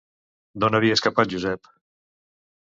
D'on 0.63 0.77
havia 0.79 0.95
escapat 0.99 1.31
Josep? 1.35 1.71